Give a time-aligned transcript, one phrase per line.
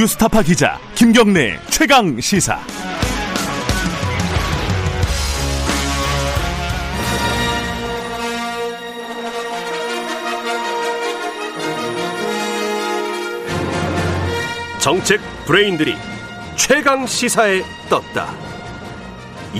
[0.00, 2.58] 뉴스타파 기자 김경래 최강 시사.
[14.78, 15.94] 정책 브레인들이
[16.56, 17.60] 최강 시사에
[17.90, 18.32] 떴다.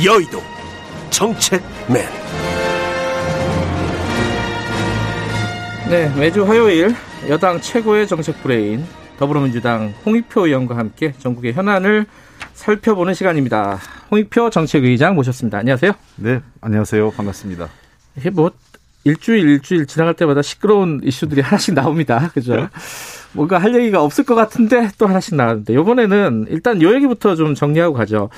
[0.03, 0.43] 여의도
[1.11, 2.09] 정책맨.
[5.91, 6.96] 네, 매주 화요일
[7.29, 8.86] 여당 최고의 정책 브레인
[9.21, 12.07] 더불어민주당 홍익표 의원과 함께 전국의 현안을
[12.55, 13.79] 살펴보는 시간입니다.
[14.11, 15.59] 홍익표 정책의장 모셨습니다.
[15.59, 15.93] 안녕하세요.
[16.17, 17.11] 네, 안녕하세요.
[17.11, 17.69] 반갑습니다.
[18.17, 18.51] 이게 뭐
[19.05, 22.31] 일주일 일주일 지나갈 때마다 시끄러운 이슈들이 하나씩 나옵니다.
[22.33, 22.57] 그죠?
[22.57, 22.69] 네.
[23.35, 27.93] 뭔가 할 얘기가 없을 것 같은데 또 하나씩 나왔는데 이번에는 일단 요 얘기부터 좀 정리하고
[27.93, 28.31] 가죠.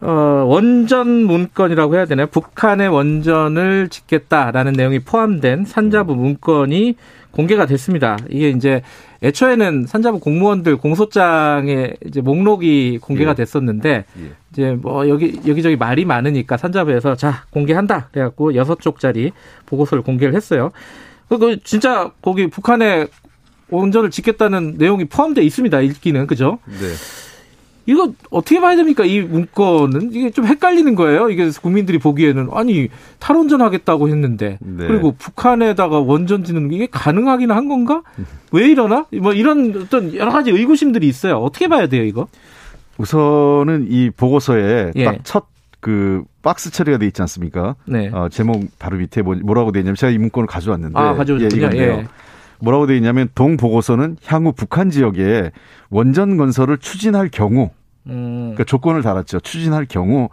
[0.00, 0.10] 어,
[0.46, 2.28] 원전 문건이라고 해야 되나요?
[2.28, 6.94] 북한의 원전을 짓겠다라는 내용이 포함된 산자부 문건이
[7.34, 8.16] 공개가 됐습니다.
[8.30, 8.82] 이게 이제
[9.22, 13.34] 애초에는 산자부 공무원들 공소장에 이제 목록이 공개가 예.
[13.34, 14.32] 됐었는데 예.
[14.52, 19.32] 이제 뭐 여기 여기저기 말이 많으니까 산자부에서 자 공개한다 그래갖고 여섯 쪽짜리
[19.66, 20.70] 보고서를 공개를 했어요.
[21.28, 23.08] 그 진짜 거기 북한의
[23.70, 25.80] 원전을 짓겠다는 내용이 포함되어 있습니다.
[25.80, 26.58] 읽기는 그죠?
[26.66, 27.23] 네.
[27.86, 29.04] 이거 어떻게 봐야 됩니까?
[29.04, 31.28] 이 문건은 이게 좀 헷갈리는 거예요.
[31.28, 34.86] 이게 국민들이 보기에는 아니 탈원전 하겠다고 했는데 네.
[34.86, 38.02] 그리고 북한에다가 원전 짓는 이게 가능하기는 한 건가?
[38.52, 39.06] 왜 이러나?
[39.20, 41.36] 뭐 이런 어떤 여러 가지 의구심들이 있어요.
[41.36, 42.28] 어떻게 봐야 돼요, 이거?
[42.98, 45.04] 우선은 이 보고서에 예.
[45.04, 45.46] 딱첫
[45.80, 47.76] 그 박스 처리가 돼 있지 않습니까?
[47.84, 48.08] 네.
[48.12, 51.70] 어, 제목 바로 밑에 뭐, 뭐라고 돼 있냐면 제가 이 문건을 가져왔는데 아, 가져오셨군요.
[51.74, 52.06] 예, 예.
[52.60, 55.52] 뭐라고 돼 있냐면 동 보고서는 향후 북한 지역에
[55.90, 57.70] 원전 건설을 추진할 경우
[58.06, 58.52] 음.
[58.54, 59.40] 그러니까 조건을 달았죠.
[59.40, 60.28] 추진할 경우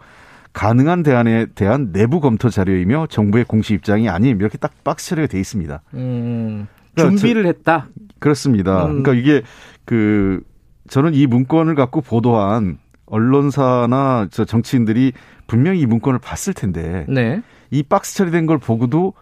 [0.52, 5.40] 가능한 대안에 대한 내부 검토 자료이며 정부의 공식 입장이 아님 이렇게 딱 박스 처리가 돼
[5.40, 5.82] 있습니다.
[5.94, 6.66] 음.
[6.94, 7.88] 그러니까 준비를 저, 했다.
[8.18, 8.86] 그렇습니다.
[8.86, 9.02] 음.
[9.02, 9.42] 그러니까 이게
[9.84, 10.42] 그
[10.88, 15.12] 저는 이 문건을 갖고 보도한 언론사나 저 정치인들이
[15.46, 17.42] 분명히 이 문건을 봤을 텐데 네.
[17.70, 19.14] 이 박스 처리된 걸 보고도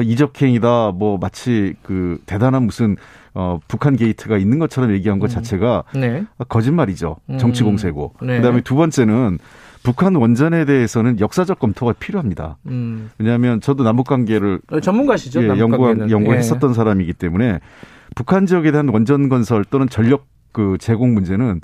[0.00, 2.96] 이적행이다 뭐 마치 그 대단한 무슨
[3.34, 5.34] 어 북한 게이트가 있는 것처럼 얘기한 것 음.
[5.34, 6.24] 자체가 네.
[6.48, 7.16] 거짓말이죠.
[7.38, 7.66] 정치 음.
[7.66, 8.14] 공세고.
[8.22, 8.36] 네.
[8.38, 9.38] 그다음에 두 번째는
[9.82, 12.56] 북한 원전에 대해서는 역사적 검토가 필요합니다.
[12.66, 13.10] 음.
[13.18, 15.42] 왜냐하면 저도 남북 관계를 어, 전문가시죠.
[15.42, 16.74] 예, 연구 연구했었던 예.
[16.74, 17.58] 사람이기 때문에
[18.14, 21.60] 북한 지역에 대한 원전 건설 또는 전력 그 제공 문제는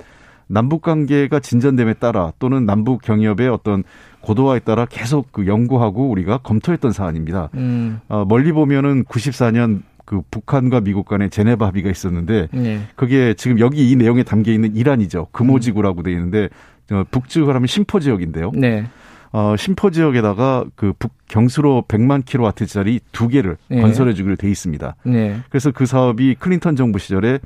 [0.49, 3.83] 남북 관계가 진전됨에 따라 또는 남북 경협의 어떤
[4.21, 7.49] 고도화에 따라 계속 그 연구하고 우리가 검토했던 사안입니다.
[7.53, 7.99] 음.
[8.09, 12.81] 어, 멀리 보면은 94년 그 북한과 미국 간의 제네바 합의가 있었는데 네.
[12.95, 15.27] 그게 지금 여기 이 내용에 담겨 있는 이란이죠.
[15.31, 16.49] 금오지구라고 돼 있는데
[16.91, 18.51] 어, 북지구를 하면 심포 지역인데요.
[18.55, 18.85] 네.
[19.31, 23.79] 어, 심포 지역에다가 그 북 경수로 100만 킬로와트짜리 두 개를 네.
[23.81, 24.95] 건설해 주기로 돼 있습니다.
[25.03, 25.39] 네.
[25.49, 27.37] 그래서 그 사업이 클린턴 정부 시절에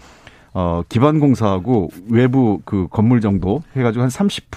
[0.53, 4.52] 어, 기반 공사하고 외부 그 건물 정도 해가지고 한 30,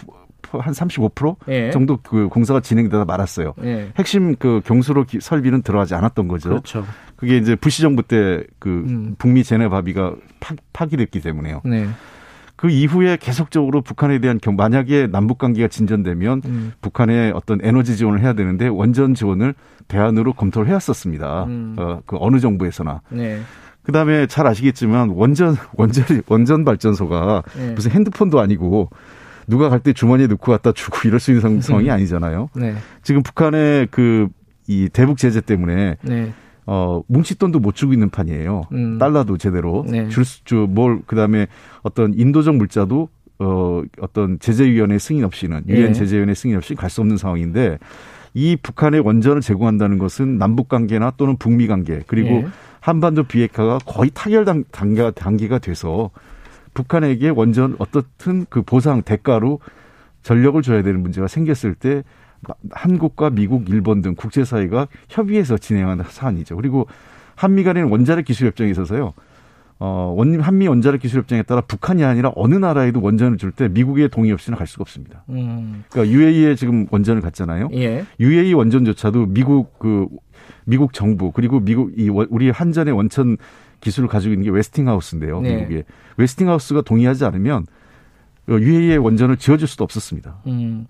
[0.53, 1.71] 한 35% 예.
[1.71, 3.55] 정도 그 공사가 진행되다 말았어요.
[3.65, 3.93] 예.
[3.97, 6.51] 핵심 그 경수로 설비는 들어가지 않았던 거죠.
[6.51, 6.85] 그렇죠.
[7.17, 9.15] 그게 이제 부시 정부 때그 음.
[9.19, 10.15] 북미 제네바 합의가
[10.73, 11.63] 파, 기됐기 때문에요.
[11.65, 11.87] 네.
[12.57, 16.73] 그 이후에 계속적으로 북한에 대한 경, 만약에 남북 관계가 진전되면 음.
[16.81, 19.55] 북한에 어떤 에너지 지원을 해야 되는데 원전 지원을
[19.89, 21.45] 대안으로 검토를 해왔었습니다.
[21.45, 21.77] 음.
[21.79, 23.03] 어, 그 어느 정부에서나.
[23.11, 23.41] 네.
[23.87, 27.73] 그다음에 잘 아시겠지만 원전 원전 원전 발전소가 네.
[27.73, 28.91] 무슨 핸드폰도 아니고
[29.47, 32.51] 누가 갈 때 주머니에 넣고 갖다 주고 이럴 수 있는 상황이 아니잖아요.
[32.55, 32.75] 네.
[33.03, 34.29] 지금 북한의 그
[34.69, 36.33] 이 대북 제재 때문에 네.
[36.67, 38.63] 어 뭉칫돈도 못 주고 있는 판이에요.
[38.73, 38.99] 음.
[38.99, 40.09] 달러도 제대로 네.
[40.09, 40.69] 줄줄
[41.07, 41.47] 그다음에
[41.83, 43.09] 어떤 인도적 물자도
[43.39, 45.93] 어 어떤 제재위원회 승인 없이는 유엔 네.
[45.93, 47.79] 제재위원회 승인 없이 갈 수 없는 상황인데
[48.35, 52.47] 이 북한의 원전을 제공한다는 것은 남북 관계나 또는 북미 관계 그리고 네.
[52.87, 56.11] 한반도 비핵화가 거의 타결 단계가 단계가 돼서
[56.73, 59.59] 북한에게 원전 어떻든 그 보상 대가로
[60.23, 62.05] 전력을 줘야 되는 문제가 생겼을 때
[62.71, 66.55] 한국과 미국, 일본 등 국제사회가 협의해서 진행하는 사안이죠.
[66.55, 66.87] 그리고
[67.35, 69.15] 한미 간에는 원자력 기술 협정이 있어서요.
[69.79, 74.09] 어, 원, 한미 원자력 기술 협정에 따라 북한이 아니라 어느 나라에도 원전을 줄 때 미국의
[74.09, 75.25] 동의 없이는 갈 수가 없습니다.
[75.29, 75.85] 음.
[75.91, 77.69] 그러니까 UAE에 지금 원전을 갔잖아요.
[77.75, 78.05] 예.
[78.19, 80.09] UAE 원전조차도 미국 그
[80.65, 83.37] 미국 정부 그리고 미국 이 우리 한전의 원천
[83.81, 85.41] 기술을 가지고 있는 게 웨스팅하우스인데요.
[85.43, 85.57] 네.
[85.57, 85.85] 미국에
[86.17, 87.67] 웨스팅하우스가 동의하지 않으면
[88.49, 90.37] UAE의 원전을 지어줄 수도 없었습니다.
[90.47, 90.87] 음.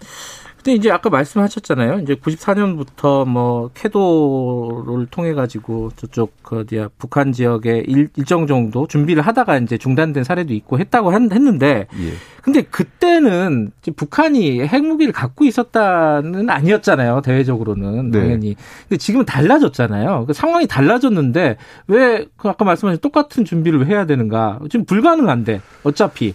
[0.67, 2.01] 근데 이제 아까 말씀하셨잖아요.
[2.01, 9.23] 이제 94년부터 뭐 캐도를 통해 가지고 저쪽 그 어디야 북한 지역에 일, 정 정도 준비를
[9.23, 12.13] 하다가 이제 중단된 사례도 있고 했다고 했는데 예.
[12.43, 17.21] 근데 그때는 북한이 핵무기를 갖고 있었다는 아니었잖아요.
[17.21, 18.19] 대외적으로는 네.
[18.19, 18.57] 당연히.
[18.89, 20.25] 근데 지금은 달라졌잖아요.
[20.27, 24.59] 그 상황이 달라졌는데 왜그 아까 말씀하신 똑같은 준비를 해야 되는가?
[24.69, 26.35] 지금 불가능한데 어차피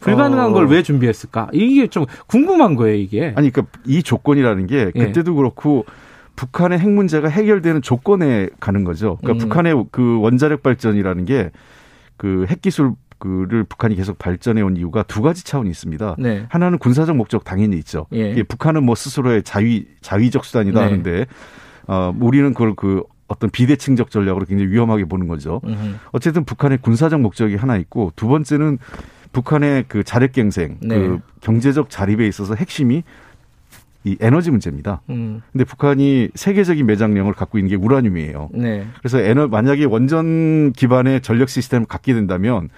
[0.00, 0.52] 불가능한 어.
[0.52, 1.48] 걸왜 준비했을까?
[1.52, 3.32] 이게 좀 궁금한 거예요, 이게.
[3.36, 5.06] 아니 그러니까 이 조건이라는 게 예.
[5.06, 5.84] 그때도 그렇고
[6.36, 9.16] 북한의 핵 문제가 해결되는 조건에 가는 거죠.
[9.22, 9.48] 그러니까 음.
[9.48, 11.50] 북한의 그 원자력 발전이라는 게
[12.18, 16.16] 그 핵 기술 그를 북한이 계속 발전해 온 이유가 두 가지 차원이 있습니다.
[16.18, 16.44] 네.
[16.50, 18.06] 하나는 군사적 목적 당연히 있죠.
[18.12, 18.42] 예.
[18.42, 20.84] 북한은 뭐 스스로의 자위 자위적 수단이다 네.
[20.84, 21.26] 하는데
[21.88, 25.60] 어 우리는 그걸 그 어떤 비대칭적 전략으로 굉장히 위험하게 보는 거죠.
[25.64, 25.98] 음.
[26.12, 28.78] 어쨌든 북한의 군사적 목적이 하나 있고 두 번째는
[29.36, 30.98] 북한의 그 자력갱생, 네.
[30.98, 33.02] 그 경제적 자립에 있어서 핵심이
[34.02, 35.02] 이 에너지 문제입니다.
[35.10, 35.42] 음.
[35.52, 38.48] 근데 북한이 세계적인 매장량을 갖고 있는 게 우라늄이에요.
[38.54, 38.86] 네.
[38.98, 42.70] 그래서 에너 만약에 원전 기반의 전력 시스템을 갖게 된다면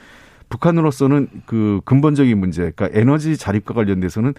[0.49, 4.35] 북한으로서는 그 근본적인 문제, 그러니까 에너지 자립과 관련돼서는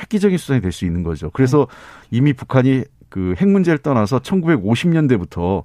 [0.00, 1.28] 획기적인 수단이 될 수 있는 거죠.
[1.30, 1.66] 그래서
[2.10, 5.64] 이미 북한이 그 핵 문제를 떠나서 1950년대부터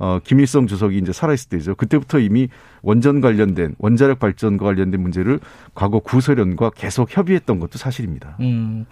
[0.00, 1.74] 어 김일성 주석이 이제 살아있을 때죠.
[1.76, 2.48] 그때부터 이미
[2.82, 5.40] 원전 관련된 원자력 발전과 관련된 문제를
[5.74, 8.36] 과거 구소련과 계속 협의했던 것도 사실입니다.
[8.40, 8.86] 음.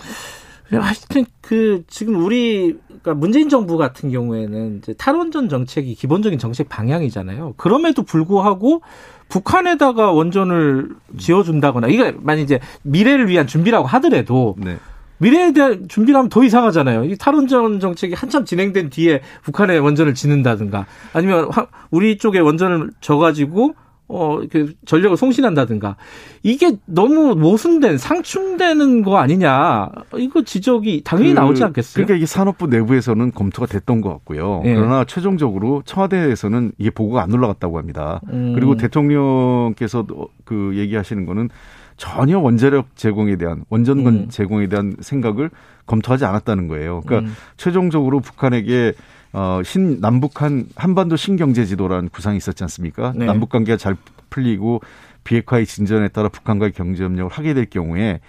[0.71, 7.55] 하여튼 그 지금 우리 그러니까 문재인 정부 같은 경우에는 이제 탈원전 정책이 기본적인 정책 방향이잖아요.
[7.57, 8.83] 그럼에도 불구하고
[9.31, 14.77] 북한에다가 원전을 지어준다거나 이게 만약 이제 미래를 위한 준비라고 하더라도 네.
[15.19, 17.05] 미래에 대한 준비를 하면 더 이상하잖아요.
[17.05, 23.75] 이 탈원전 정책이 한참 진행된 뒤에 북한에 원전을 짓는다든가 아니면 화- 우리 쪽에 원전을 져가지고
[24.11, 25.97] 어, 그 전력을 송신한다든가
[26.43, 31.93] 이게 너무 모순된 상충되는 거 아니냐 이거 지적이 당연히 그- 나오지 않겠어요?
[32.07, 34.63] 그러니까 이게 산업부 내부에서는 검토가 됐던 것 같고요.
[34.65, 34.75] 예.
[34.75, 38.23] 그러나 최종적으로 청와대에서는 이게 보고가 안 올라갔다고 합니다.
[38.33, 38.55] 음.
[38.55, 41.51] 그리고 대통령께서도 그 얘기하시는 거는
[41.99, 44.29] 전혀 원자력 제공에 대한 원전건 음.
[44.31, 45.51] 제공에 대한 생각을
[45.85, 47.03] 검토하지 않았다는 거예요.
[47.05, 47.37] 그러니까 음.
[47.57, 48.95] 최종적으로 북한에게
[49.33, 53.13] 어, 신, 남북한 한반도 신경제지도라는 구상이 있었지 않습니까?
[53.15, 53.27] 네.
[53.27, 53.97] 남북 관계가 잘
[54.31, 54.81] 풀리고
[55.25, 58.21] 비핵화의 진전에 따라 북한과의 경제 협력을 하게 될 경우에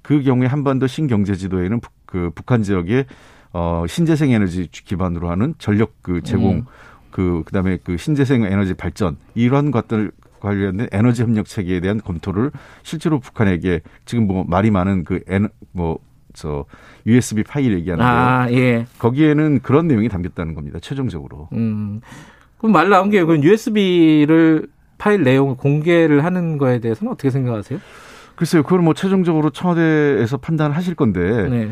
[0.00, 3.04] 그 경우에 한반도 신경제지도에는 북, 그 북한 지역에
[3.52, 6.64] 어, 신재생 에너지 기반으로 하는 전력 그 제공 음.
[7.10, 12.50] 그 그다음에 그 신재생 에너지 발전 이러한 것들 관련된 에너지 협력 체계에 대한 검토를
[12.82, 15.98] 실제로 북한에게 지금 뭐 말이 많은 그 에너 뭐
[16.36, 16.66] 저
[17.06, 18.86] USB 파일 얘기하는데 아 예.
[18.98, 20.78] 거기에는 그런 내용이 담겼다는 겁니다.
[20.80, 21.48] 최종적으로.
[21.52, 22.00] 음.
[22.58, 24.68] 그럼 말 나온 게 그 USB를
[24.98, 27.80] 파일 내용을 공개를 하는 거에 대해서는 어떻게 생각하세요?
[28.36, 31.70] 글쎄요, 그걸 뭐 최종적으로 청와대에서 판단하실 건데 네.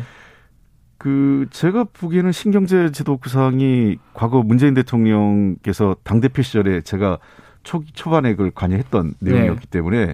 [0.97, 7.19] 그 제가 보기에는 신경제 지도 구상이 과거 문재인 대통령께서 당 대표 시절에 제가
[7.65, 9.31] 초 초반에 그걸 관여했던 네.
[9.33, 10.13] 내용이었기 때문에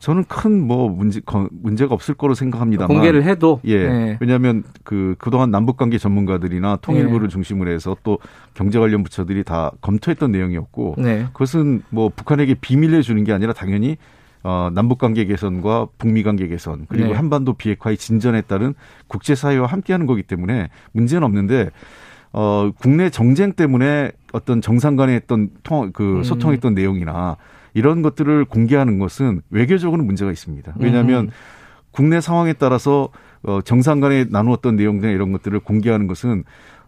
[0.00, 3.88] 저는 큰 뭐 문제 거- 문제가 없을 거로 생각합니다만 공개를 해도 예.
[3.88, 4.18] 네.
[4.20, 7.28] 왜냐하면 그 그동안 남북 관계 전문가들이나 통일부를 예.
[7.28, 8.18] 중심으로 해서 또
[8.52, 11.24] 경제 관련 부처들이 다 검토했던 내용이었고 네.
[11.32, 13.96] 그것은 뭐 북한에게 비밀을 주는 게 아니라 당연히
[14.42, 17.14] 어, 남북 관계 개선과 북미 관계 개선 그리고 네.
[17.14, 18.74] 한반도 비핵화의 진전에 따른
[19.06, 21.70] 국제 사회와 함께하는 거기 때문에 문제는 없는데
[22.36, 26.22] 어, 국내 정쟁 때문에 어떤 정상 간에 했던 통, 그 음.
[26.24, 27.36] 소통했던 내용이나
[27.74, 30.74] 이런 것들을 공개하는 것은 외교적으로는 문제가 있습니다.
[30.80, 31.30] 왜냐하면 음.
[31.92, 33.08] 국내 상황에 따라서
[33.44, 36.42] 어, 정상 간에 나누었던 내용이나 이런 것들을 공개하는 것은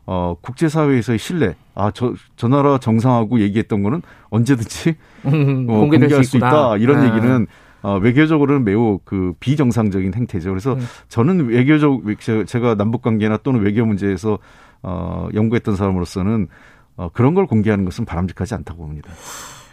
[0.04, 1.54] 어, 국제사회에서의 신뢰.
[1.76, 4.94] 아, 저, 저 나라 정상하고 얘기했던 거는 언제든지
[5.26, 6.36] 음, 어, 공개될 공개할 수 수.
[6.38, 6.76] 있다.
[6.78, 7.06] 이런 아.
[7.06, 7.46] 얘기는
[7.82, 10.50] 어, 외교적으로는 매우 그 비정상적인 행태죠.
[10.50, 10.80] 그래서 음.
[11.08, 14.38] 저는 외교적, 제- 제가 남북 관계나 또는 외교 문제에서
[14.82, 16.48] 어, 연구했던 사람으로서는
[16.96, 19.12] 어, 그런 걸 공개하는 것은 바람직하지 않다고 봅니다.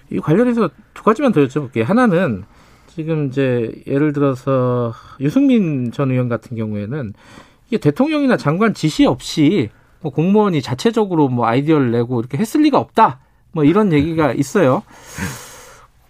[0.09, 1.83] 이 관련해서 두 가지만 더 여쭤볼게요.
[1.83, 2.43] 하나는
[2.87, 7.13] 지금 이제 예를 들어서 유승민 전 의원 같은 경우에는
[7.67, 9.69] 이게 대통령이나 장관 지시 없이
[10.01, 13.19] 뭐 공무원이 자체적으로 뭐 아이디어를 내고 이렇게 했을 리가 없다.
[13.51, 14.83] 뭐 이런 얘기가 있어요.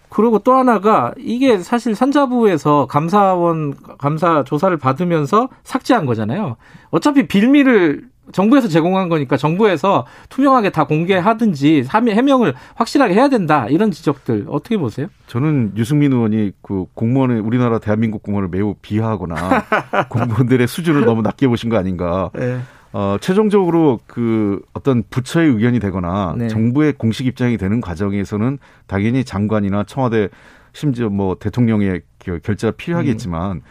[0.10, 6.58] 그리고 또 하나가 이게 사실 산자부에서 감사원 감사 조사를 받으면서 삭제한 거잖아요.
[6.92, 13.68] 어차피 빌미를 정부에서 제공한 거니까 정부에서 투명하게 다 공개하든지 함- 해명을 확실하게 해야 된다.
[13.70, 15.08] 이런 지적들 어떻게 보세요?
[15.28, 19.36] 저는 유승민 의원이 그 공무원의 우리나라 대한민국 공무원을 매우 비하하거나
[20.10, 22.30] 공무원들의 수준을 너무 낮게 보신 거 아닌가.
[22.34, 22.60] 네.
[22.94, 26.48] 어, 최종적으로 그 어떤 부처의 의견이 되거나 네.
[26.48, 30.30] 정부의 공식 입장이 되는 과정에서는 당연히 장관이나 청와대
[30.74, 33.62] 심지어 뭐 대통령의 그 결재가 필요하겠지만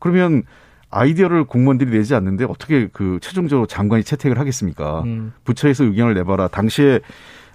[0.00, 0.42] 그러면
[0.92, 5.02] 아이디어를 공무원들이 내지 않는데 어떻게 그 최종적으로 장관이 채택을 하겠습니까?
[5.02, 5.32] 음.
[5.44, 6.48] 부처에서 의견을 내봐라.
[6.48, 7.00] 당시에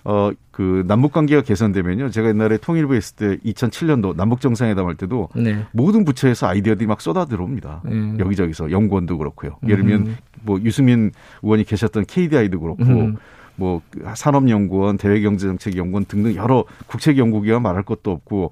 [0.03, 2.09] 어 그 남북 관계가 개선되면요.
[2.09, 5.63] 제가 옛날에 통일부 했을 때 2007년도 남북 정상회담 할 때도 네.
[5.71, 7.83] 모든 부처에서 아이디어들이 막 쏟아 들어옵니다.
[7.85, 8.17] 음.
[8.19, 9.57] 여기저기서 연구원도 그렇고요.
[9.67, 10.17] 예를 들면 음.
[10.41, 11.11] 뭐 유승민
[11.43, 13.17] 의원이 계셨던 KDI도 그렇고 음.
[13.55, 13.83] 뭐
[14.15, 18.49] 산업연구원, 대외경제정책연구원 등등 여러 국책연구기관 말할 것도 없고 어,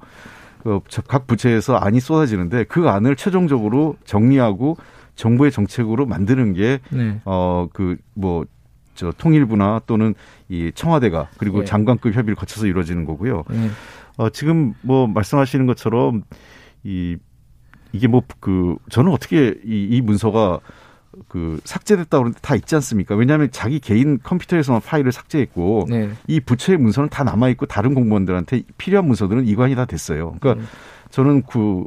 [1.07, 4.77] 각 부처에서 안이 쏟아지는데 그 안을 최종적으로 정리하고
[5.15, 7.21] 정부의 정책으로 만드는 게 네.
[7.25, 8.45] 어그 뭐
[8.95, 10.15] 저 통일부나 또는
[10.49, 11.65] 이 청와대가 그리고 예.
[11.65, 13.43] 장관급 협의를 거쳐서 이루어지는 거고요.
[13.49, 13.69] 네.
[14.17, 16.23] 어 지금 뭐 말씀하시는 것처럼
[16.83, 17.17] 이
[17.91, 20.59] 이게 뭐 그 저는 어떻게 이, 이 문서가
[21.27, 23.15] 그 삭제됐다 그러는데 다 있지 않습니까?
[23.15, 26.09] 왜냐하면 자기 개인 컴퓨터에서만 파일을 삭제했고 네.
[26.27, 30.35] 이 부처의 문서는 다 남아 있고 다른 공무원들한테 필요한 문서들은 이관이 다 됐어요.
[30.39, 30.67] 그러니까 음.
[31.09, 31.85] 저는 그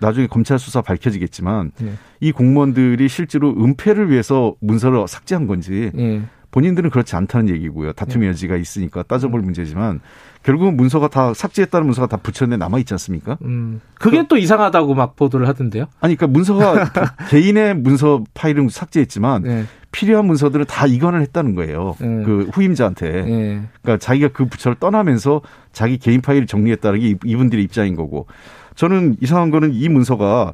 [0.00, 1.92] 나중에 검찰 수사 밝혀지겠지만 네.
[2.20, 6.22] 이 공무원들이 실제로 은폐를 위해서 문서를 삭제한 건지 예.
[6.50, 7.92] 본인들은 그렇지 않다는 얘기고요.
[7.92, 8.30] 다툼의 네.
[8.30, 10.00] 여지가 있으니까 따져볼 문제지만
[10.42, 13.36] 결국은 문서가 다 삭제했다는 문서가 다 부처에 남아 있지 않습니까?
[13.42, 13.80] 음.
[13.94, 15.86] 그게 또 이상하다고 막 보도를 하던데요.
[16.00, 16.90] 아니 그러니까 문서가
[17.28, 19.64] 개인의 문서 파일은 삭제했지만 네.
[19.90, 21.96] 필요한 문서들은 다 이관을 했다는 거예요.
[22.02, 22.22] 음.
[22.24, 23.06] 그 후임자한테.
[23.28, 23.62] 예.
[23.82, 25.40] 그러니까 자기가 그 부처를 떠나면서
[25.72, 28.26] 자기 개인 파일을 정리했다는 게 이- 이분들의 입장인 거고.
[28.74, 30.52] 저는 이상한 거는 이 문서가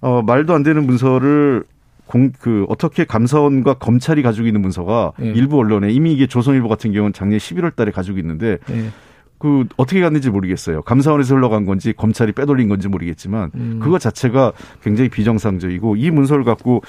[0.00, 1.64] 어 말도 안 되는 문서를
[2.06, 5.26] 공, 그, 어떻게 감사원과 검찰이 가지고 있는 문서가 예.
[5.26, 8.88] 일부 언론에 이미 이게 조선일보 같은 경우는 작년 11월 달에 가지고 있는데 예.
[9.38, 10.82] 그 어떻게 갔는지 모르겠어요.
[10.82, 13.80] 감사원에서 흘러간 건지 검찰이 빼돌린 건지 모르겠지만 음.
[13.82, 16.82] 그거 자체가 굉장히 비정상적이고 이 문서를 갖고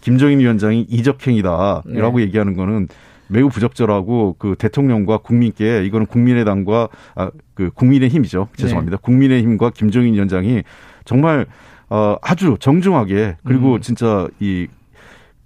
[0.00, 2.24] 김정인 위원장이 이적행위다라고 네.
[2.24, 2.88] 얘기하는 거는
[3.28, 8.48] 매우 부적절하고 그 대통령과 국민께 이거는 국민의당과 아, 그 국민의 힘이죠.
[8.56, 8.96] 죄송합니다.
[8.98, 10.64] 국민의 힘과 김정인 위원장이
[11.04, 11.46] 정말
[11.90, 13.80] 어 아주 정중하게 그리고 음.
[13.80, 14.68] 진짜 이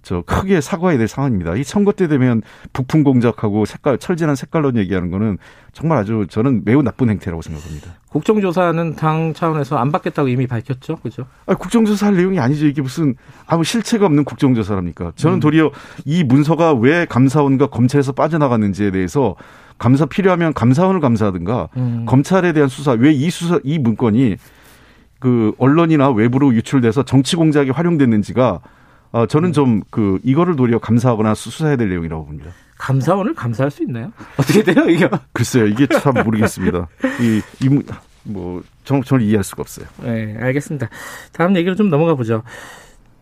[0.05, 1.55] 저 크게 사과해야 될 상황입니다.
[1.55, 5.39] 이 선거 때 되면 부품 공작하고 색깔 철진한 색깔론 얘기하는 거는
[5.73, 7.95] 정말 아주 저는 매우 나쁜 행태라고 생각합니다.
[8.09, 10.97] 국정조사는 당 차원에서 안 받겠다고 이미 밝혔죠.
[10.97, 11.25] 그죠?
[11.47, 12.67] 아니, 국정조사 할 내용이 아니죠.
[12.67, 13.15] 이게 무슨
[13.47, 15.13] 아무 실체가 없는 국정조사랍니까?
[15.15, 15.71] 저는 도리어
[16.05, 19.35] 이 문서가 왜 감사원과 검찰에서 빠져나갔는지에 대해서
[19.79, 22.05] 감사 필요하면 감사원을 감사하든가 음.
[22.07, 24.37] 검찰에 대한 수사 왜 이 수사 이 문건이
[25.25, 28.59] 그 언론이나 외부로 유출돼서 정치 공작에 활용됐는지가
[29.11, 32.51] 어, 저는 좀 그 이거를 도리어 감사하거나 수- 수사해야 될 내용이라고 봅니다.
[32.77, 34.11] 감사원을 감사할 수 있나요?
[34.37, 35.09] 어떻게 돼요, 이게?
[35.33, 36.87] 글쎄요, 이게 참 모르겠습니다.
[37.21, 37.83] 이, 이, 문-
[38.21, 39.87] 뭐, 정, 저는 이해할 수가 없어요.
[40.03, 40.89] 네, 알겠습니다.
[41.31, 42.43] 다음 얘기로 좀 넘어가 보죠.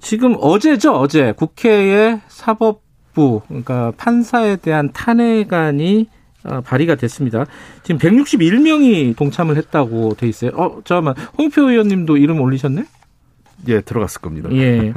[0.02, 6.23] 지금 어제죠, 어제 국회의 사법부, 그러니까 판사에 대한 탄핵안이 어,
[6.64, 7.46] 발의가 됐습니다.
[7.84, 10.52] 지금 161명이 동참을 했다고 돼 있어요.
[10.56, 12.86] 어, 잠깐만, 홍표 의원님도 이름 올리셨네?
[13.70, 14.50] 예, 들어갔을 겁니다.
[14.52, 14.94] 예.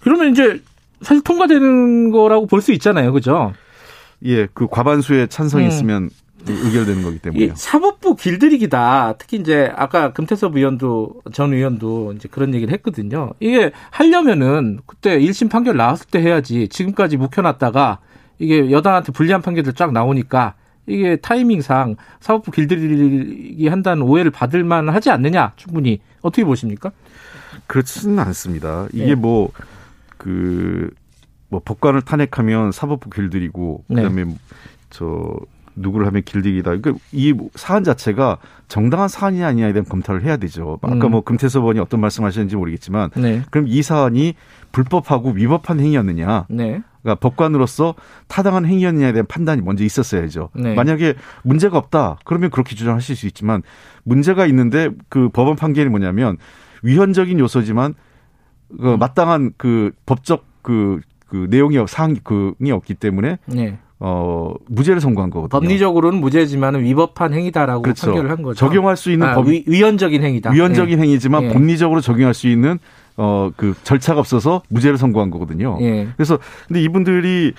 [0.00, 0.60] 그러면 이제
[1.02, 3.52] 사실 통과되는 거라고 볼 수 있잖아요, 그죠?
[4.24, 5.68] 예, 그 과반수의 찬성이 음.
[5.68, 6.10] 있으면
[6.46, 7.52] 의결되는 거기 이 때문에요.
[7.54, 9.16] 사법부 길들이기다.
[9.18, 13.32] 특히 이제 아까 금태섭 의원도 전 의원도 이제 그런 얘기를 했거든요.
[13.40, 16.68] 이게 하려면은 그때 1심 판결 나왔을 때 해야지.
[16.68, 17.98] 지금까지 묵혀놨다가
[18.40, 20.54] 이게 여당한테 불리한 판결들 쫙 나오니까
[20.86, 26.90] 이게 타이밍상 사법부 길들이기 한다는 오해를 받을 만 하지 않느냐 충분히 어떻게 보십니까?
[27.66, 28.88] 그렇지는 않습니다.
[28.92, 29.14] 이게 예.
[29.14, 29.50] 뭐,
[30.16, 30.90] 그,
[31.48, 34.02] 뭐, 법관을 탄핵하면 사법부 길들이고, 그 네.
[34.02, 34.24] 다음에
[34.88, 35.36] 저,
[35.76, 36.76] 누구를 하면 길들이다.
[36.76, 40.78] 그러니까 이 사안 자체가 정당한 사안이 아니냐에 대한 검토를 해야 되죠.
[40.82, 41.10] 아까 음.
[41.10, 44.34] 뭐 금태섭 의원이 어떤 말씀 하셨는지 모르겠지만, 네, 그럼 이 사안이
[44.72, 46.46] 불법하고 위법한 행위였느냐.
[46.48, 47.94] 네, 그러니까 법관으로서
[48.28, 50.50] 타당한 행위였느냐에 대한 판단이 먼저 있었어야죠.
[50.54, 50.74] 네.
[50.74, 53.62] 만약에 문제가 없다, 그러면 그렇게 주장하실 수 있지만
[54.04, 56.36] 문제가 있는데 그 법원 판결이 뭐냐면
[56.82, 57.94] 위헌적인 요소지만
[58.78, 63.78] 그 마땅한 그 법적 그, 그 내용이 사항이 그이 없기 때문에 네.
[63.98, 65.60] 어 무죄를 선고한 거거든요.
[65.60, 68.06] 법리적으로는 무죄지만 위법한 행위다라고 그렇죠.
[68.06, 68.58] 판결을 한 거죠.
[68.58, 70.50] 적용할 수 있는 아, 법 위, 위헌적인 행위다.
[70.52, 71.02] 위헌적인 예.
[71.02, 71.52] 행위지만 예.
[71.52, 72.78] 법리적으로 적용할 수 있는
[73.22, 75.76] 어 그 절차가 없어서 무죄를 선고한 거거든요.
[75.82, 76.08] 예.
[76.16, 77.52] 그래서 근데 이분들이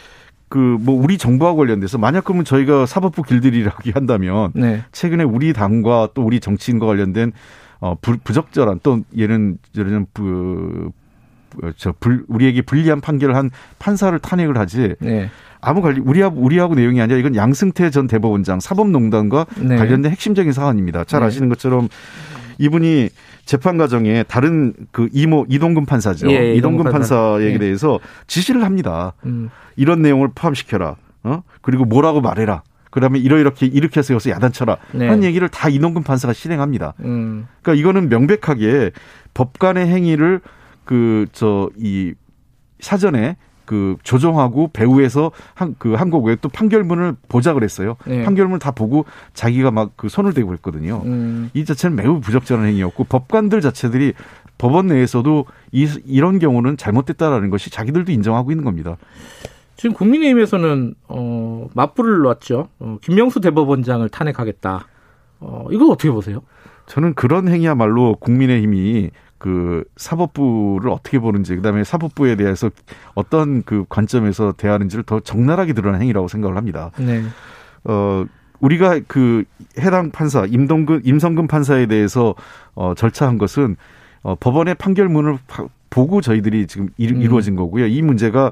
[0.50, 4.84] 그뭐 우리 정부와 관련돼서 만약 그러면 저희가 사법부 길들이라고 한다면 네.
[4.91, 7.32] 최근에 우리 당과 또 우리 정치인과 관련된
[7.80, 10.89] 어 부, 부적절한 또 얘는 저는 그
[11.77, 15.30] 저 불 우리에게 불리한 판결을 한 판사를 탄핵을 하지 네.
[15.60, 19.75] 아무 관리 우리하고 우리하고 내용이 아니라 이건 양승태 전 대법원장 사법농단과 네.
[19.75, 21.03] 관련된 핵심적인 사안입니다.
[21.03, 21.25] 잘 네.
[21.25, 21.89] 아시는 것처럼
[22.58, 23.10] 이분이
[23.46, 26.29] 재판 과정에 다른 그 이모 이동근 판사죠.
[26.31, 27.15] 예, 예, 이동근 판사.
[27.15, 27.58] 판사에게 예.
[27.58, 29.13] 대해서 지시를 합니다.
[29.25, 29.50] 음.
[29.75, 30.96] 이런 내용을 포함시켜라.
[31.24, 31.43] 어?
[31.62, 32.63] 그리고 뭐라고 말해라.
[32.91, 34.77] 그다음에 이러이렇게 이렇게 해서 여기서 야단쳐라.
[34.93, 35.08] 네.
[35.08, 36.93] 하는 얘기를 다 이동근 판사가 실행합니다.
[37.05, 37.48] 음.
[37.62, 38.91] 그러니까 이거는 명백하게
[39.34, 40.41] 법관의 행위를
[40.86, 42.13] 그 저 이
[42.81, 43.38] 사전에
[43.72, 47.96] 그 조정하고 배후에서 한 그 한국에 또 판결문을 보작을 했어요.
[48.06, 48.24] 네.
[48.24, 51.01] 판결문을 다 보고 자기가 막 그 손을 대고 했거든요.
[51.06, 51.50] 음.
[51.54, 54.13] 이 자체는 매우 부적절한 행위였고 법관들 자체들이
[54.58, 58.98] 법원 내에서도 이, 이런 경우는 잘못됐다라는 것이 자기들도 인정하고 있는 겁니다.
[59.78, 62.68] 지금 국민의힘에서는 어, 맞불을 놨죠.
[62.80, 64.86] 어, 김명수 대법원장을 탄핵하겠다.
[65.40, 66.42] 어, 이거 어떻게 보세요?
[66.88, 72.69] 저는 그런 행위야말로 국민의힘이 그 사법부를 어떻게 보는지 그다음에 사법부에 대해서
[73.15, 76.91] 어떤 그 관점에서 대하는지를 더 적나라하게 드러난 행위라고 생각을 합니다.
[77.00, 77.24] 네.
[77.83, 78.24] 어
[78.60, 79.43] 우리가 그
[79.79, 82.36] 해당 판사 임동근 임성근 판사에 대해서
[82.75, 83.77] 어 절차한 것은
[84.21, 85.39] 어 법원의 판결문을
[85.89, 86.91] 보고 저희들이 지금 음.
[87.00, 87.88] 이루어진 거고요.
[87.88, 88.51] 이 문제가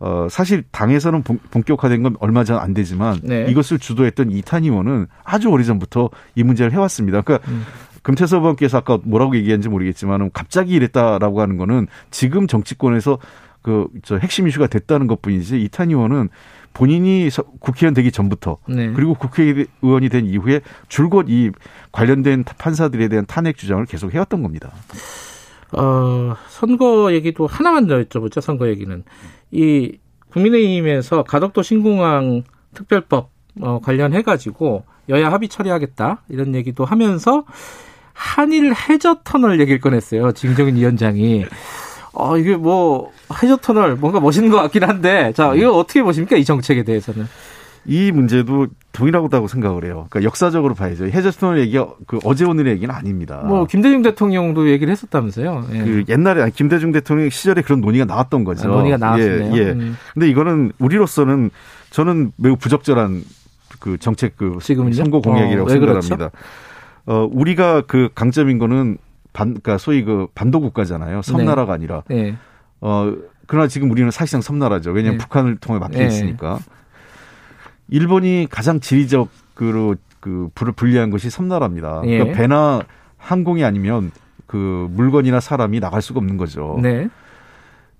[0.00, 3.46] 어 사실 당에서는 본격화된 건 얼마 전 안 되지만 네.
[3.48, 7.20] 이것을 주도했던 이탄 의원은 아주 오래전부터 이 문제를 해왔습니다.
[7.22, 7.64] 그러니까 음.
[8.02, 13.18] 금태섭 의원께서 아까 뭐라고 얘기했는지 모르겠지만 갑자기 이랬다라고 하는 거는 지금 정치권에서
[13.62, 16.28] 그 저 핵심 이슈가 됐다는 것뿐이지 이탄 의원은
[16.74, 18.92] 본인이 국회의원 되기 전부터 네.
[18.92, 21.50] 그리고 국회의원이 된 이후에 줄곧 이
[21.92, 24.70] 관련된 판사들에 대한 탄핵 주장을 계속 해왔던 겁니다.
[25.72, 28.40] 어, 선거 얘기도 하나만 더 여쭤보죠.
[28.40, 29.02] 선거 얘기는
[29.54, 29.98] 이
[30.32, 32.42] 국민의힘에서 가덕도 신공항
[32.74, 33.30] 특별법
[33.60, 37.44] 어, 관련해 가지고 여야 합의 처리하겠다 이런 얘기도 하면서
[38.12, 40.32] 한일 해저 터널 얘기를 꺼냈어요.
[40.32, 41.44] 진정인 위원장이.
[42.12, 43.10] 어, 이게 뭐,
[43.42, 46.36] 해저 터널 뭔가 멋있는 것 같긴 한데, 자, 이거 어떻게 보십니까?
[46.36, 47.26] 이 정책에 대해서는.
[47.86, 50.06] 이 문제도 동일하다고 생각을 해요.
[50.08, 51.06] 그러니까 역사적으로 봐야죠.
[51.06, 53.42] 해저 터널 얘기가 그 어제 오늘의 얘기는 아닙니다.
[53.44, 55.66] 뭐 김대중 대통령도 얘기를 했었다면서요.
[55.72, 55.78] 예.
[55.78, 58.72] 그 옛날에 김대중 대통령 시절에 그런 논의가 나왔던 거죠.
[58.72, 59.56] 아, 논의가 나왔네요.
[59.56, 59.70] 예, 예.
[59.72, 59.96] 음.
[60.14, 61.50] 근데 이거는 우리로서는
[61.90, 63.22] 저는 매우 부적절한
[63.80, 64.94] 그 정책 그 지금은요?
[64.94, 66.16] 선거 공약이라고 어, 생각합니다.
[66.16, 66.36] 그렇죠?
[67.06, 68.96] 어, 우리가 그 강점인 거는
[69.32, 71.22] 반, 그러니까 소위 그 반도 국가잖아요.
[71.22, 71.72] 섬나라가 네.
[71.72, 72.02] 아니라.
[72.08, 72.36] 네.
[72.80, 73.12] 어,
[73.46, 74.92] 그러나 지금 우리는 사실상 섬나라죠.
[74.92, 75.24] 왜냐하면 네.
[75.24, 76.06] 북한을 통해 막혀 네.
[76.06, 76.60] 있으니까.
[77.88, 82.02] 일본이 가장 지리적으로 그 불을 분리한 것이 섬나라입니다.
[82.06, 82.18] 예.
[82.18, 82.82] 그러니까 배나
[83.18, 84.10] 항공이 아니면
[84.46, 86.78] 그 물건이나 사람이 나갈 수가 없는 거죠.
[86.82, 87.08] 네.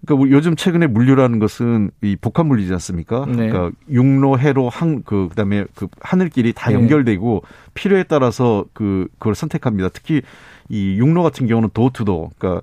[0.06, 3.24] 그러니까 요즘 최근에 물류라는 것은 이 복합 물리지 않습니까?
[3.26, 3.48] 네.
[3.48, 6.76] 그러니까 육로, 해로, 항, 그 그 다음에 그 하늘길이 다 네.
[6.76, 9.88] 연결되고 필요에 따라서 그 그걸 선택합니다.
[9.88, 10.22] 특히
[10.68, 12.62] 이 육로 같은 경우는 도투도, 그러니까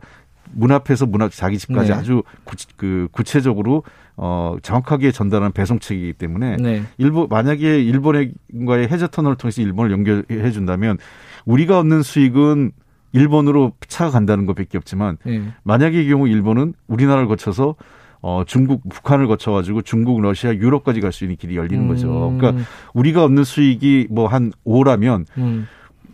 [0.53, 1.93] 문 앞에서 문 앞 자기 집까지 네.
[1.95, 3.83] 아주 구, 그 구체적으로
[4.17, 6.83] 어 정확하게 전달하는 배송책이기 때문에 네.
[6.97, 10.97] 일본 만약에 일본과의 해저 터널을 통해서 일본을 연결해 준다면
[11.45, 12.71] 우리가 얻는 수익은
[13.13, 15.41] 일본으로 차가 간다는 것밖에 없지만 네.
[15.63, 17.75] 만약의 경우 일본은 우리나라를 거쳐서
[18.21, 21.87] 어 중국 북한을 거쳐 가지고 중국 러시아 유럽까지 갈 수 있는 길이 열리는 음.
[21.87, 22.35] 거죠.
[22.37, 25.67] 그러니까 우리가 얻는 수익이 뭐 한 5라면 음.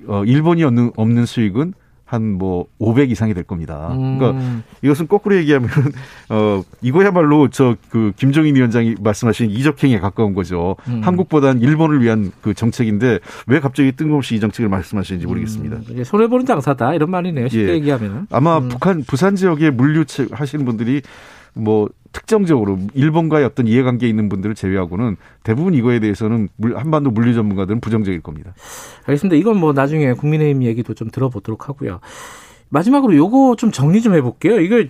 [0.07, 1.73] 어 일본이 얻는 없는 수익은
[2.07, 3.89] 한뭐 500 이상이 될 겁니다.
[3.91, 4.17] 음.
[4.17, 5.69] 그러니까 이것은 거꾸로 얘기하면
[6.29, 10.75] 어 이거야말로 저 그 김종인 위원장이 말씀하신 이적행에 가까운 거죠.
[10.87, 11.01] 음.
[11.03, 15.29] 한국보다는 일본을 위한 그 정책인데 왜 갑자기 뜬금없이 이 정책을 말씀하시는지 음.
[15.29, 15.77] 모르겠습니다.
[15.89, 16.03] 음.
[16.03, 17.47] 손해 보는 장사다 이런 말이네요.
[17.47, 17.73] 쉽게 예.
[17.75, 18.27] 얘기하면.
[18.31, 18.69] 아마 음.
[18.69, 21.01] 북한 부산 지역에 물류 하시는 분들이
[21.57, 27.79] 뭐 특정적으로 일본과의 어떤 이해관계에 있는 분들을 제외하고는 대부분 이거에 대해서는 물, 한반도 물류 전문가들은
[27.81, 28.53] 부정적일 겁니다.
[29.05, 29.35] 알겠습니다.
[29.35, 31.99] 이건 뭐 나중에 국민의힘 얘기도 좀 들어보도록 하고요.
[32.69, 34.59] 마지막으로 요거 좀 정리 좀 해볼게요.
[34.61, 34.83] 이거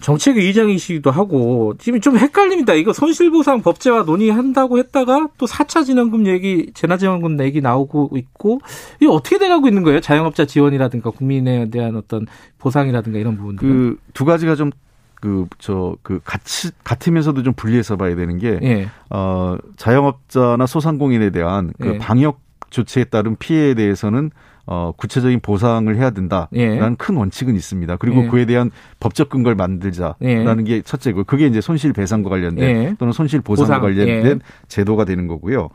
[0.00, 2.72] 정책 의장이시기도 하고 지금 좀 헷갈립니다.
[2.72, 8.60] 이거 손실보상 법제화 논의한다고 했다가 또 4차 진원금 얘기, 재난지원금 얘기 나오고 있고
[8.98, 10.00] 이게 어떻게 돼가고 있는 거예요?
[10.00, 12.26] 자영업자 지원이라든가 국민에 대한 어떤
[12.58, 13.68] 보상이라든가 이런 부분들.
[13.68, 14.70] 그 두 가지가 좀
[15.20, 18.88] 그, 저, 그, 같이, 같으면서도 좀 분리해서 봐야 되는 게, 예.
[19.10, 21.98] 어, 자영업자나 소상공인에 대한 그 예.
[21.98, 24.30] 방역 조치에 따른 피해에 대해서는
[24.66, 26.94] 어, 구체적인 보상을 해야 된다라는 예.
[26.96, 27.96] 큰 원칙은 있습니다.
[27.96, 28.28] 그리고 예.
[28.28, 30.70] 그에 대한 법적 근거를 만들자라는 예.
[30.70, 32.94] 게 첫째고, 그게 이제 손실배상과 관련된 예.
[32.98, 33.82] 또는 손실보상과 보상.
[33.82, 34.66] 관련된 예.
[34.68, 35.70] 제도가 되는 거고요.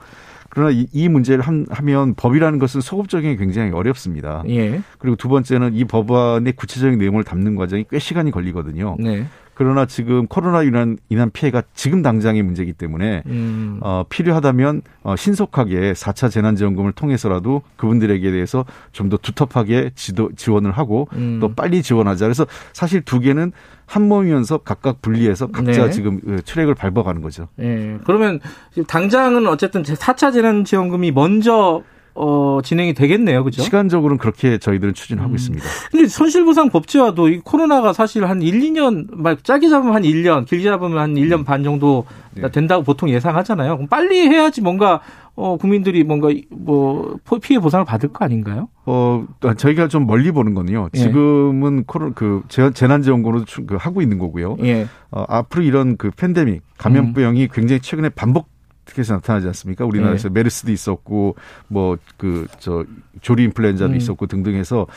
[0.55, 4.41] 그러나 이, 이 문제를 한, 하면 법이라는 것은 소급 적용이 굉장히 어렵습니다.
[4.47, 4.81] 예.
[4.99, 8.95] 그리고 두 번째는 이 법안의 구체적인 내용을 담는 과정이 꽤 시간이 걸리거든요.
[8.97, 9.25] 네.
[9.55, 13.79] 그러나 지금 코로나 인한, 인한 피해가 지금 당장의 문제이기 때문에 음.
[13.81, 21.07] 어, 필요하다면 어, 신속하게 4차 재난지원금을 통해서라도 그분들에게 대해서 좀 더 두텁하게 지도, 지원을 하고
[21.13, 21.37] 음.
[21.39, 22.25] 또 빨리 지원하자.
[22.25, 23.51] 그래서 사실 두 개는
[23.85, 25.91] 한 몸이면서 각각 분리해서 각자 네.
[25.91, 27.47] 지금 그 트랙을 밟아가는 거죠.
[27.55, 27.97] 네.
[28.03, 28.39] 그러면
[28.87, 31.83] 당장은 어쨌든 4차 재난지원금이 먼저
[32.15, 33.43] 어, 진행이 되겠네요.
[33.43, 33.61] 그죠?
[33.61, 35.35] 시간적으로는 그렇게 저희들은 추진하고 음.
[35.35, 35.65] 있습니다.
[35.91, 40.63] 근데 손실보상 법제화도 이 코로나가 사실 한 1, 2년, 막 짧게 잡으면 한 1년, 길게
[40.63, 41.43] 잡으면 한 1년 음.
[41.43, 42.49] 반 정도 네.
[42.51, 43.75] 된다고 보통 예상하잖아요.
[43.75, 45.01] 그럼 빨리 해야지 뭔가
[45.35, 48.69] 어, 국민들이 뭔가 뭐 피해 보상을 받을 거 아닌가요?
[48.85, 49.25] 어,
[49.57, 50.89] 저희가 좀 멀리 보는 거는요.
[50.95, 50.97] 예.
[50.97, 54.55] 지금은 코로나 그 재난 지원금으로 그 하고 있는 거고요.
[54.63, 54.87] 예.
[55.11, 57.47] 어, 앞으로 이런 그 팬데믹 감염병이 음.
[57.51, 58.54] 굉장히 최근에 반복
[58.85, 59.85] 계속해서 나타나지 않습니까?
[59.85, 60.33] 우리나라에서 네.
[60.35, 61.35] 메르스도 있었고
[61.67, 62.85] 뭐 그 저
[63.21, 63.97] 조리 인플루엔자도 음.
[63.97, 64.87] 있었고 등등 해서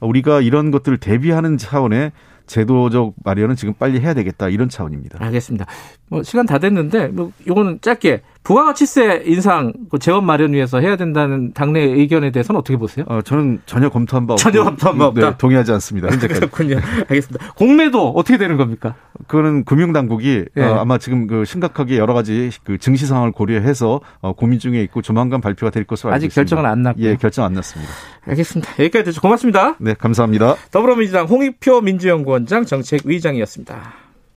[0.00, 2.12] 우리가 이런 것들을 대비하는 차원의
[2.46, 5.18] 제도적 마련은 지금 빨리 해야 되겠다 이런 차원입니다.
[5.24, 5.66] 알겠습니다.
[6.08, 11.52] 뭐 시간 다 됐는데 뭐 요거는 짧게 부가가치세 인상 그 재원 마련 위해서 해야 된다는
[11.52, 13.04] 당내 의견에 대해서는 어떻게 보세요?
[13.08, 15.30] 어, 저는 전혀 검토한 바 없고 전혀 검토한 바 없다.
[15.30, 16.08] 네, 동의하지 않습니다.
[16.08, 16.40] 현재까지.
[16.40, 16.76] 그렇군요.
[17.08, 17.54] 알겠습니다.
[17.54, 18.94] 공매도 어떻게 되는 겁니까?
[19.26, 20.62] 그거는 금융당국이 예.
[20.62, 25.02] 어, 아마 지금 그 심각하게 여러 가지 그 증시 상황을 고려해서 어, 고민 중에 있고
[25.02, 26.40] 조만간 발표가 될 것으로 알고 아직 있습니다.
[26.40, 27.04] 결정은 안 났고요.
[27.04, 27.90] 예, 결정 안 났습니다.
[28.28, 28.72] 알겠습니다.
[28.78, 29.18] 여기까지.
[29.18, 29.74] 고맙습니다.
[29.80, 30.54] 네, 감사합니다.
[30.70, 34.05] 더불어민주당 홍익표 민주연구원장 정책위의장이었습니다.